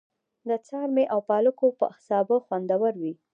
د 0.49 0.51
څارمي 0.67 1.05
او 1.13 1.19
پالکو 1.29 1.67
سابه 2.07 2.37
خوندور 2.45 2.93
وي. 3.01 3.13